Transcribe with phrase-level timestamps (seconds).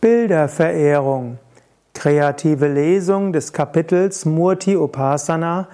[0.00, 1.38] Bilderverehrung.
[1.94, 5.68] Kreative Lesung des Kapitels Murti Upasana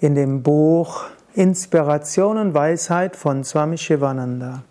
[0.00, 4.64] in dem Buch Inspiration und Weisheit von Swami Shivananda.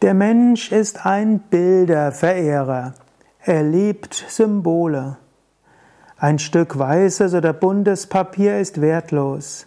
[0.00, 2.94] Der Mensch ist ein Bilderverehrer.
[3.40, 5.18] Er liebt Symbole.
[6.16, 9.66] Ein Stück weißes oder buntes Papier ist wertlos.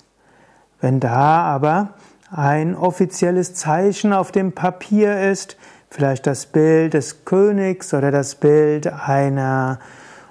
[0.79, 1.93] Wenn da aber
[2.30, 5.58] ein offizielles Zeichen auf dem Papier ist,
[5.90, 9.80] vielleicht das Bild des Königs oder das Bild einer,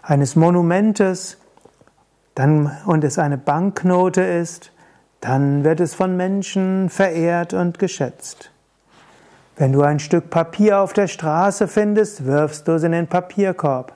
[0.03, 1.39] eines Monumentes,
[2.35, 4.73] dann, und es eine Banknote ist,
[5.21, 8.51] dann wird es von Menschen verehrt und geschätzt.
[9.57, 13.95] Wenn du ein Stück Papier auf der Straße findest, wirfst du es in den Papierkorb.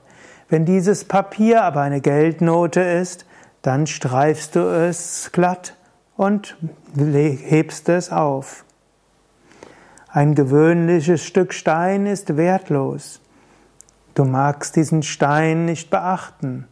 [0.49, 3.25] Wenn dieses Papier aber eine Geldnote ist,
[3.61, 5.75] dann streifst du es glatt
[6.21, 6.55] und
[6.95, 8.63] hebst es auf.
[10.07, 13.21] Ein gewöhnliches Stück Stein ist wertlos.
[14.13, 16.67] Du magst diesen Stein nicht beachten.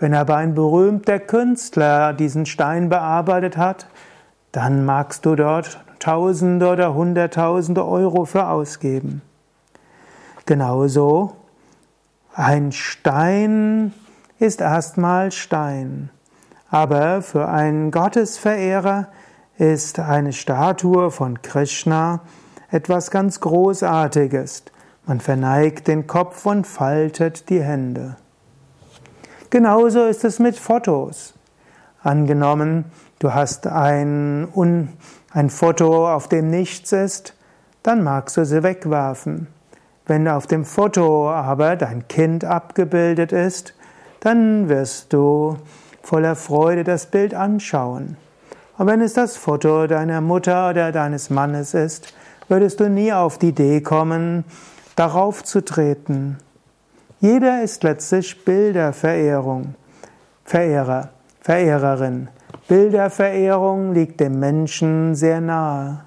[0.00, 3.86] Wenn aber ein berühmter Künstler diesen Stein bearbeitet hat,
[4.50, 9.22] dann magst du dort Tausende oder Hunderttausende Euro für ausgeben.
[10.44, 11.36] Genauso,
[12.34, 13.94] ein Stein
[14.40, 16.10] ist erstmal Stein.
[16.70, 19.08] Aber für einen Gottesverehrer
[19.56, 22.20] ist eine Statue von Krishna
[22.70, 24.64] etwas ganz Großartiges.
[25.06, 28.16] Man verneigt den Kopf und faltet die Hände.
[29.50, 31.32] Genauso ist es mit Fotos.
[32.02, 32.84] Angenommen,
[33.18, 34.48] du hast ein,
[35.32, 37.34] ein Foto, auf dem nichts ist,
[37.82, 39.46] dann magst du sie wegwerfen.
[40.04, 43.74] Wenn auf dem Foto aber dein Kind abgebildet ist,
[44.20, 45.56] dann wirst du
[46.02, 48.16] voller Freude das Bild anschauen.
[48.78, 52.14] Und wenn es das Foto deiner Mutter oder deines Mannes ist,
[52.48, 54.44] würdest du nie auf die Idee kommen,
[54.96, 56.38] darauf zu treten.
[57.20, 59.74] Jeder ist letztlich Bilderverehrung,
[60.44, 62.28] Verehrer, Verehrerin.
[62.68, 66.04] Bilderverehrung liegt dem Menschen sehr nahe.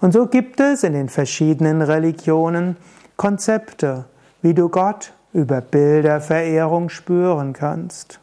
[0.00, 2.76] Und so gibt es in den verschiedenen Religionen
[3.16, 4.04] Konzepte,
[4.42, 8.20] wie du Gott über Bilderverehrung spüren kannst.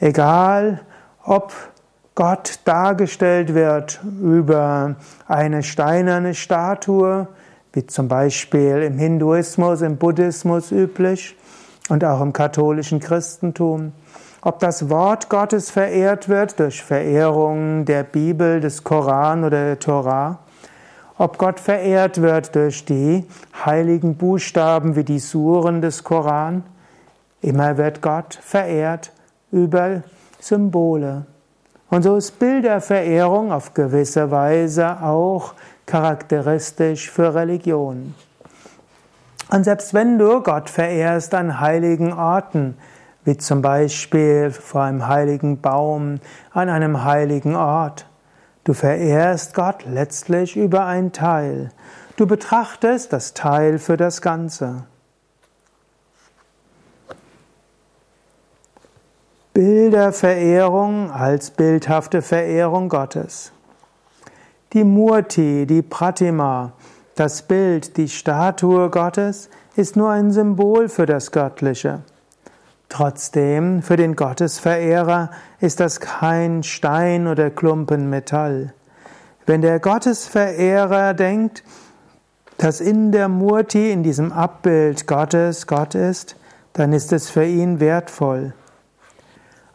[0.00, 0.80] Egal,
[1.24, 1.52] ob
[2.16, 4.96] Gott dargestellt wird über
[5.26, 7.28] eine steinerne Statue,
[7.72, 11.36] wie zum Beispiel im Hinduismus, im Buddhismus üblich
[11.88, 13.92] und auch im katholischen Christentum.
[14.42, 20.38] Ob das Wort Gottes verehrt wird durch Verehrung der Bibel, des Koran oder der Torah,
[21.18, 23.26] ob Gott verehrt wird durch die
[23.64, 26.64] heiligen Buchstaben wie die Suren des Koran,
[27.40, 29.12] immer wird Gott verehrt
[29.54, 30.02] über
[30.40, 31.26] Symbole.
[31.88, 35.54] Und so ist Bilderverehrung auf gewisse Weise auch
[35.86, 38.14] charakteristisch für Religion.
[39.50, 42.76] Und selbst wenn du Gott verehrst an heiligen Orten,
[43.24, 46.18] wie zum Beispiel vor einem heiligen Baum,
[46.52, 48.06] an einem heiligen Ort,
[48.64, 51.70] du verehrst Gott letztlich über ein Teil.
[52.16, 54.84] Du betrachtest das Teil für das Ganze.
[59.54, 63.52] Bilderverehrung als bildhafte Verehrung Gottes.
[64.72, 66.72] Die Murti, die Pratima,
[67.14, 72.00] das Bild, die Statue Gottes, ist nur ein Symbol für das Göttliche.
[72.88, 78.74] Trotzdem, für den Gottesverehrer ist das kein Stein oder Klumpen Metall.
[79.46, 81.62] Wenn der Gottesverehrer denkt,
[82.58, 86.34] dass in der Murti, in diesem Abbild Gottes Gott ist,
[86.72, 88.52] dann ist es für ihn wertvoll.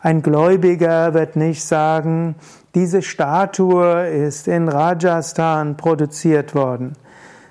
[0.02, 2.36] Ein Gläubiger wird nicht sagen,
[2.74, 6.94] diese Statue ist in Rajasthan produziert worden.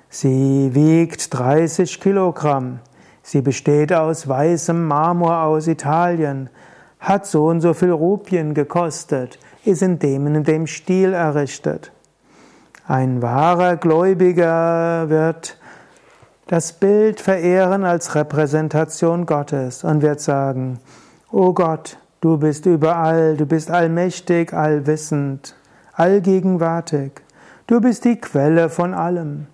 [0.09, 2.79] Sie wiegt 30 Kilogramm.
[3.21, 6.49] Sie besteht aus weißem Marmor aus Italien,
[6.99, 11.91] hat so und so viel Rupien gekostet, ist in dem und dem Stil errichtet.
[12.87, 15.59] Ein wahrer Gläubiger wird
[16.47, 20.79] das Bild verehren als Repräsentation Gottes und wird sagen,
[21.31, 25.55] O Gott, Du bist überall, du bist allmächtig, allwissend,
[25.93, 27.21] allgegenwärtig.
[27.67, 29.47] Du bist die Quelle von allem.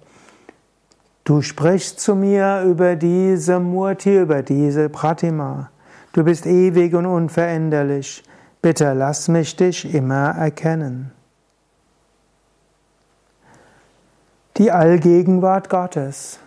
[1.26, 5.70] Du sprichst zu mir über diese Murti, über diese Pratima.
[6.14, 8.24] Du bist ewig und unveränderlich.
[8.62, 11.12] Bitte lass mich dich immer erkennen.
[14.58, 16.40] Die Allgegenwart Gottes.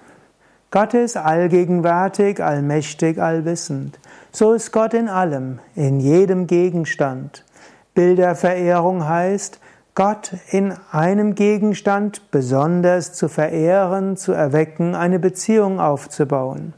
[0.71, 3.99] Gott ist allgegenwärtig, allmächtig, allwissend.
[4.33, 7.47] So ist Gott in allem, in jedem Gegenstand.
[7.95, 9.61] Bilderverehrung heißt,
[9.95, 16.75] Gott in einem Gegenstand besonders zu verehren, zu erwecken, eine Beziehung aufzubauen.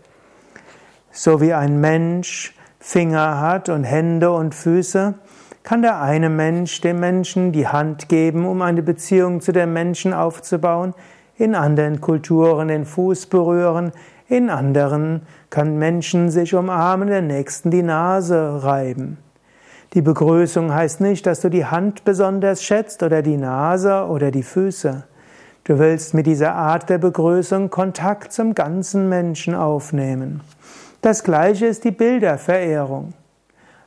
[1.10, 5.14] So wie ein Mensch Finger hat und Hände und Füße,
[5.64, 10.14] kann der eine Mensch dem Menschen die Hand geben, um eine Beziehung zu dem Menschen
[10.14, 10.94] aufzubauen,
[11.40, 13.92] in anderen Kulturen den Fuß berühren,
[14.28, 19.16] in anderen kann Menschen sich umarmen, der nächsten die Nase reiben.
[19.94, 24.42] Die Begrüßung heißt nicht, dass du die Hand besonders schätzt oder die Nase oder die
[24.42, 25.04] Füße.
[25.64, 30.42] Du willst mit dieser Art der Begrüßung Kontakt zum ganzen Menschen aufnehmen.
[31.00, 33.14] Das gleiche ist die Bilderverehrung.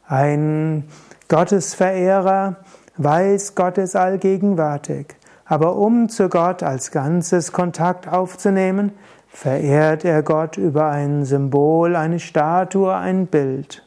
[0.07, 0.85] Ein
[1.29, 2.57] Gottesverehrer
[2.97, 5.15] weiß, Gott ist allgegenwärtig.
[5.45, 8.93] Aber um zu Gott als Ganzes Kontakt aufzunehmen,
[9.27, 13.83] verehrt er Gott über ein Symbol, eine Statue, ein Bild.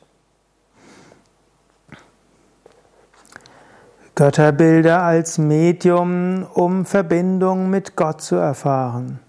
[4.17, 9.20] Götterbilder als Medium, um Verbindung mit Gott zu erfahren.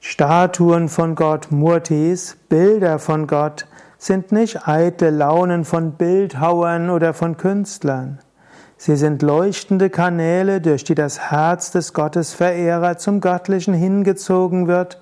[0.00, 3.66] Statuen von Gott, Murtis, Bilder von Gott
[3.98, 8.20] sind nicht eitle Launen von Bildhauern oder von Künstlern.
[8.80, 15.00] Sie sind leuchtende Kanäle, durch die das Herz des Gottesverehrer zum Göttlichen hingezogen wird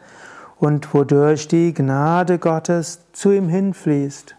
[0.58, 4.34] und wodurch die Gnade Gottes zu ihm hinfließt.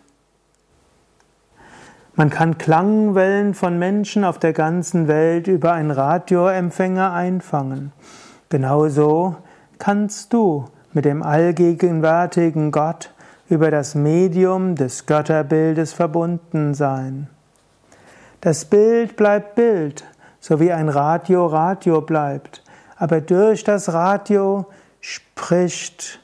[2.16, 7.92] Man kann Klangwellen von Menschen auf der ganzen Welt über einen Radioempfänger einfangen.
[8.50, 9.36] Genauso
[9.78, 13.13] kannst du mit dem allgegenwärtigen Gott
[13.50, 17.28] über das Medium des Götterbildes verbunden sein.
[18.42, 20.06] Das Bild bleibt Bild,
[20.39, 22.63] so wie ein Radio Radio bleibt,
[22.95, 24.68] aber durch das Radio
[25.01, 26.19] spricht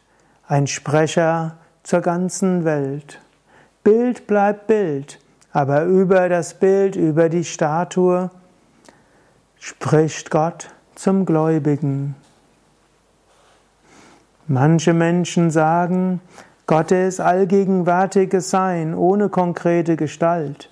[0.48, 3.20] ein Sprecher zur ganzen Welt.
[3.84, 5.20] Bild bleibt Bild,
[5.52, 8.30] aber über das Bild, über die Statue
[9.60, 12.16] spricht Gott zum Gläubigen.
[14.46, 16.22] Manche Menschen sagen,
[16.68, 20.70] Gott ist allgegenwärtiges Sein ohne konkrete Gestalt.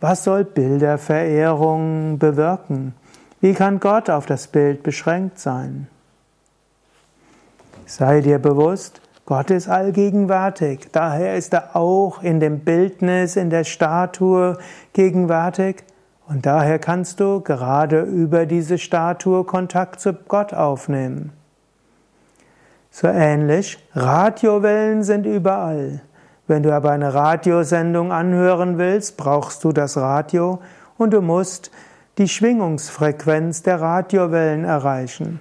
[0.00, 2.94] Was soll Bilderverehrung bewirken?
[3.40, 5.88] Wie kann Gott auf das Bild beschränkt sein?
[7.86, 10.88] Sei dir bewusst, Gott ist allgegenwärtig.
[10.92, 14.58] Daher ist er auch in dem Bildnis, in der Statue
[14.92, 15.84] gegenwärtig.
[16.28, 21.32] Und daher kannst du gerade über diese Statue Kontakt zu Gott aufnehmen.
[22.90, 26.02] So ähnlich, Radiowellen sind überall.
[26.46, 30.60] Wenn du aber eine Radiosendung anhören willst, brauchst du das Radio
[30.96, 31.70] und du musst
[32.18, 35.40] die Schwingungsfrequenz der Radiowellen erreichen.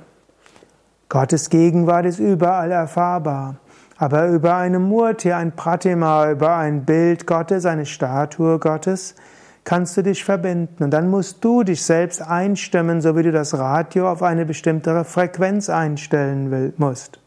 [1.09, 3.55] Gottes Gegenwart ist überall erfahrbar.
[3.97, 9.15] Aber über eine Murti, ein Pratima, über ein Bild Gottes, eine Statue Gottes,
[9.63, 10.83] kannst du dich verbinden.
[10.83, 15.05] Und dann musst du dich selbst einstimmen, so wie du das Radio auf eine bestimmte
[15.05, 17.19] Frequenz einstellen musst.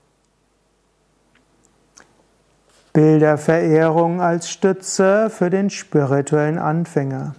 [2.99, 7.37] Bilderverehrung als Stütze für den spirituellen Anfänger.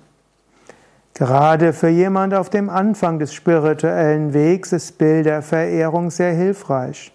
[1.14, 7.12] Gerade für jemand auf dem Anfang des spirituellen Wegs ist Bilderverehrung sehr hilfreich.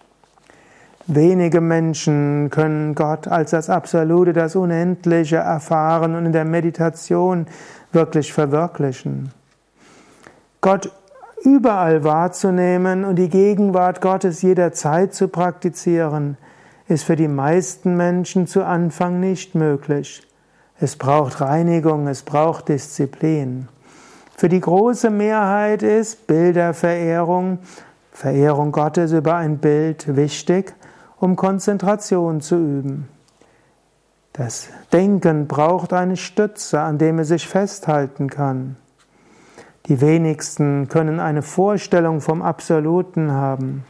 [1.07, 7.47] Wenige Menschen können Gott als das Absolute, das Unendliche erfahren und in der Meditation
[7.93, 9.31] wirklich verwirklichen.
[10.61, 10.91] Gott
[11.41, 16.37] überall wahrzunehmen und die Gegenwart Gottes jederzeit zu praktizieren,
[16.87, 20.21] ist für die meisten Menschen zu Anfang nicht möglich.
[20.79, 23.67] Es braucht Reinigung, es braucht Disziplin.
[24.35, 27.59] Für die große Mehrheit ist Bilderverehrung,
[28.11, 30.73] Verehrung Gottes über ein Bild wichtig,
[31.17, 33.07] um Konzentration zu üben.
[34.33, 38.75] Das Denken braucht eine Stütze, an dem es sich festhalten kann.
[39.85, 43.85] Die wenigsten können eine Vorstellung vom Absoluten haben.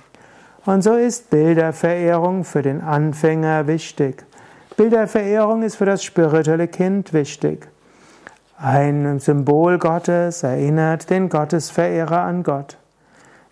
[0.65, 4.25] Und so ist Bilderverehrung für den Anfänger wichtig.
[4.75, 7.67] Bilderverehrung ist für das spirituelle Kind wichtig.
[8.57, 12.77] Ein Symbol Gottes erinnert den Gottesverehrer an Gott.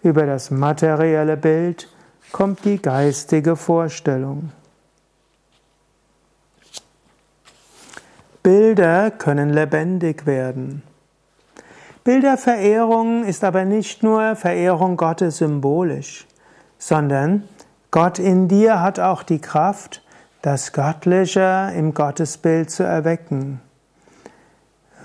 [0.01, 1.88] Über das materielle Bild
[2.32, 4.51] kommt die geistige Vorstellung.
[8.41, 10.82] Bilder können lebendig werden.
[12.03, 16.25] Bilderverehrung ist aber nicht nur Verehrung Gottes symbolisch
[16.87, 17.43] sondern
[17.91, 20.03] Gott in dir hat auch die Kraft,
[20.41, 23.61] das Göttliche im Gottesbild zu erwecken.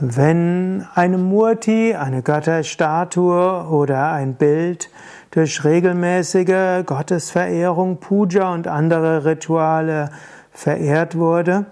[0.00, 4.90] Wenn eine Murti, eine Götterstatue oder ein Bild
[5.30, 10.11] durch regelmäßige Gottesverehrung, Puja und andere Rituale
[10.50, 11.66] verehrt wurde,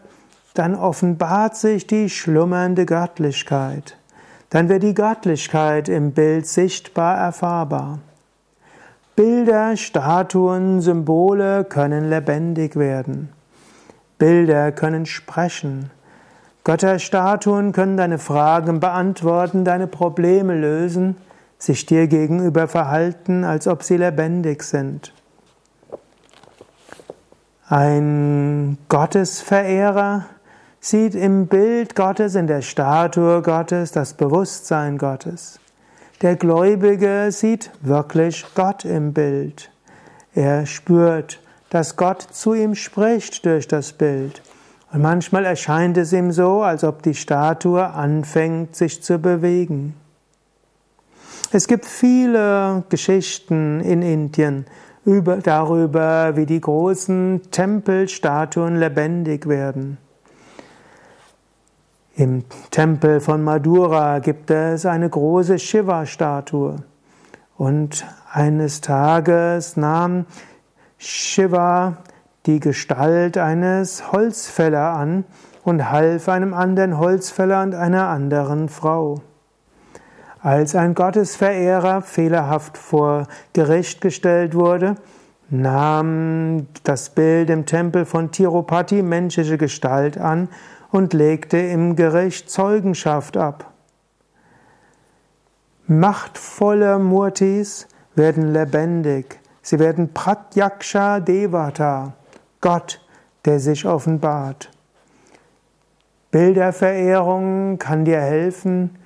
[0.54, 3.96] dann offenbart sich die schlummernde Göttlichkeit.
[4.50, 7.98] dann wird die Göttlichkeit im Bild sichtbar erfahrbar.
[9.16, 13.30] Bilder, Statuen, Symbole können lebendig werden.
[14.18, 15.90] Bilder können sprechen.
[16.64, 21.16] Götterstatuen können deine Fragen beantworten, deine Probleme lösen,
[21.58, 25.14] sich dir gegenüber verhalten, als ob sie lebendig sind.
[27.68, 30.26] Ein Gottesverehrer
[30.78, 35.58] sieht im Bild Gottes, in der Statue Gottes, das Bewusstsein Gottes.
[36.23, 39.70] Der Gläubige sieht wirklich Gott im Bild.
[40.35, 44.40] Er spürt, dass Gott zu ihm spricht durch das Bild.
[44.92, 49.94] Und manchmal erscheint es ihm so, als ob die Statue anfängt, sich zu bewegen.
[51.52, 54.64] Es gibt viele Geschichten in Indien
[55.04, 59.99] über, darüber, wie die großen Tempelstatuen lebendig werden.
[62.18, 66.76] Im Tempel von Madura gibt es eine große Shiva-Statue.
[67.58, 70.25] Und eines Tages nahm
[70.96, 71.99] Shiva
[72.46, 75.25] die Gestalt eines Holzfäller an
[75.62, 79.20] und half einem anderen Holzfäller und einer anderen Frau.
[80.40, 84.94] Als ein Gottesverehrer fehlerhaft vor Gericht gestellt wurde,
[85.50, 90.49] nahm das Bild im Tempel von Tirupati menschliche Gestalt an
[90.90, 93.73] und legte im Gericht Zeugenschaft ab.
[95.87, 99.40] Machtvolle Murtis werden lebendig.
[99.62, 102.14] Sie werden Pratyaksha Devata,
[102.61, 103.00] Gott,
[103.45, 104.71] der sich offenbart.
[106.31, 108.99] Bilderverehrung kann dir helfen,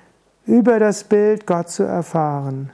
[0.45, 2.71] über das Bild Gott zu erfahren.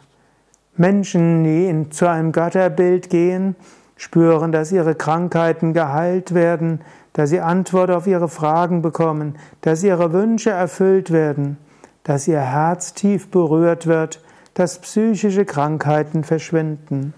[0.78, 3.56] Menschen, die in, zu einem Götterbild gehen,
[3.98, 6.82] spüren, dass ihre Krankheiten geheilt werden,
[7.18, 11.58] dass sie Antwort auf ihre Fragen bekommen, dass ihre Wünsche erfüllt werden,
[12.04, 14.22] dass ihr Herz tief berührt wird,
[14.54, 17.16] dass psychische Krankheiten verschwinden.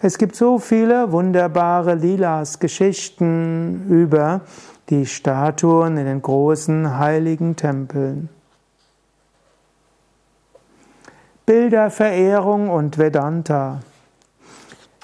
[0.00, 4.40] Es gibt so viele wunderbare Lilas, Geschichten über
[4.88, 8.30] die Statuen in den großen heiligen Tempeln.
[11.44, 13.80] Bilderverehrung und Vedanta.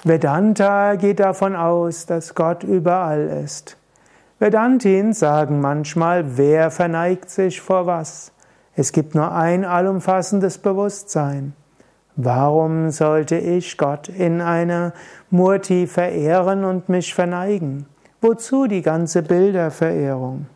[0.03, 3.77] Vedanta geht davon aus, dass Gott überall ist.
[4.41, 8.31] Vedantins sagen manchmal, wer verneigt sich vor was?
[8.75, 11.53] Es gibt nur ein allumfassendes Bewusstsein.
[12.15, 14.93] Warum sollte ich Gott in einer
[15.29, 17.85] Murti verehren und mich verneigen?
[18.19, 20.47] Wozu die ganze Bilderverehrung?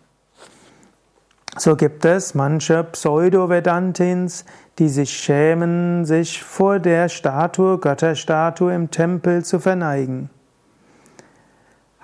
[1.55, 4.45] So gibt es manche Pseudo-Vedantins,
[4.79, 10.31] die sich schämen, sich vor der Statue, Götterstatue im Tempel zu verneigen.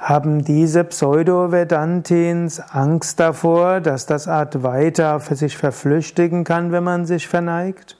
[0.01, 7.27] Haben diese Pseudo-Vedantins Angst davor, dass das Advaita für sich verflüchtigen kann, wenn man sich
[7.27, 7.97] verneigt?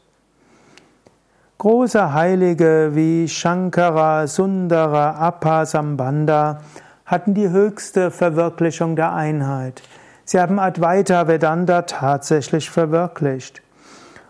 [1.60, 6.62] Große Heilige wie Shankara, Sundara, Apasambanda
[7.06, 9.84] hatten die höchste Verwirklichung der Einheit.
[10.26, 13.62] Sie haben Advaita Vedanta tatsächlich verwirklicht.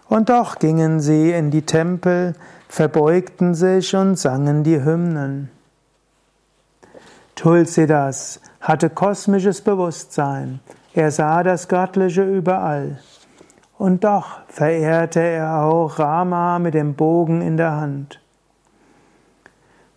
[0.09, 2.33] Und doch gingen sie in die Tempel,
[2.67, 5.49] verbeugten sich und sangen die Hymnen.
[7.35, 10.59] Tulsidas hatte kosmisches Bewusstsein.
[10.93, 12.99] Er sah das Göttliche überall.
[13.77, 18.19] Und doch verehrte er auch Rama mit dem Bogen in der Hand.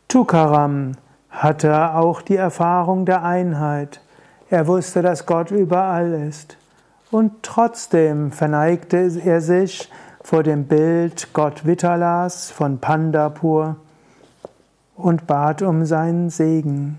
[0.09, 0.93] Tukaram
[1.29, 4.01] hatte auch die Erfahrung der Einheit.
[4.49, 6.57] Er wusste, dass Gott überall ist.
[7.11, 9.91] Und trotzdem verneigte er sich
[10.23, 13.77] vor dem Bild Gott Vitalas von Pandapur
[14.97, 16.99] und bat um seinen Segen.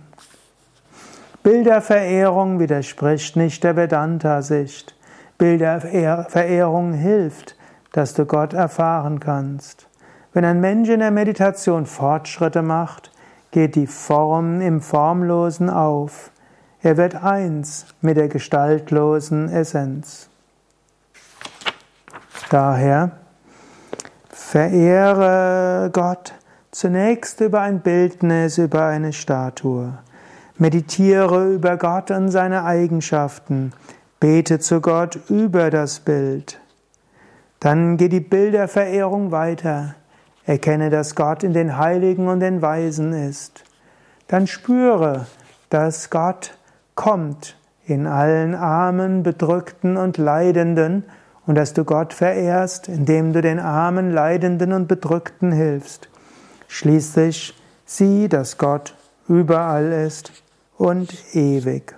[1.45, 4.95] Bilderverehrung widerspricht nicht der Vedanta-Sicht.
[5.37, 7.55] Bilderverehrung hilft,
[7.91, 9.87] dass du Gott erfahren kannst.
[10.33, 13.11] Wenn ein Mensch in der Meditation Fortschritte macht,
[13.51, 16.31] geht die Form im Formlosen auf.
[16.81, 20.29] Er wird eins mit der gestaltlosen Essenz.
[22.49, 23.11] Daher
[24.29, 26.33] verehre Gott
[26.71, 29.99] zunächst über ein Bildnis, über eine Statue.
[30.57, 33.73] Meditiere über Gott und seine Eigenschaften.
[34.21, 36.61] Bete zu Gott über das Bild.
[37.59, 39.95] Dann geht die Bilderverehrung weiter.
[40.45, 43.65] Erkenne, dass Gott in den Heiligen und den Weisen ist.
[44.29, 45.25] Dann spüre,
[45.69, 46.57] dass Gott
[46.95, 51.03] kommt in allen Armen, Bedrückten und Leidenden
[51.45, 56.07] und dass du Gott verehrst, indem du den Armen, Leidenden und Bedrückten hilfst.
[56.69, 57.53] Schließlich
[57.85, 58.95] sieh, dass Gott
[59.27, 60.44] überall ist
[60.77, 61.95] und ewig.